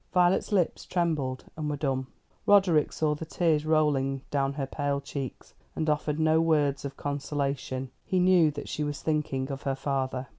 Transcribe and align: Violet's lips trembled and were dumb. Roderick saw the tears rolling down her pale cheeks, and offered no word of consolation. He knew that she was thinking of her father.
Violet's 0.11 0.51
lips 0.51 0.83
trembled 0.85 1.43
and 1.55 1.69
were 1.69 1.75
dumb. 1.75 2.07
Roderick 2.47 2.91
saw 2.91 3.13
the 3.13 3.23
tears 3.23 3.67
rolling 3.67 4.23
down 4.31 4.53
her 4.53 4.65
pale 4.65 4.99
cheeks, 4.99 5.53
and 5.75 5.87
offered 5.87 6.19
no 6.19 6.41
word 6.41 6.83
of 6.83 6.97
consolation. 6.97 7.91
He 8.03 8.17
knew 8.19 8.49
that 8.49 8.67
she 8.67 8.83
was 8.83 9.03
thinking 9.03 9.51
of 9.51 9.61
her 9.61 9.75
father. 9.75 10.25